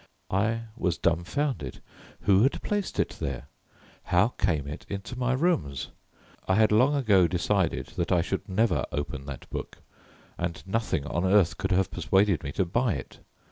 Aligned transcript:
_"I 0.35 0.63
was 0.75 0.97
dumfounded. 0.97 1.79
Who 2.21 2.41
had 2.41 2.63
placed 2.63 2.99
it 2.99 3.09
there? 3.19 3.45
How 4.05 4.29
came 4.29 4.67
it 4.67 4.83
in 4.89 5.03
my 5.15 5.33
rooms? 5.33 5.89
I 6.47 6.55
had 6.55 6.71
long 6.71 6.95
ago 6.95 7.27
decided 7.27 7.85
that 7.97 8.11
I 8.11 8.23
should 8.23 8.49
never 8.49 8.83
open 8.91 9.27
that 9.27 9.47
book, 9.51 9.77
and 10.39 10.63
nothing 10.65 11.05
on 11.05 11.23
earth 11.23 11.59
could 11.59 11.69
have 11.71 11.91
persuaded 11.91 12.41
me 12.43 12.51
to 12.53 12.65
buy 12.65 12.93
it. 12.95 13.19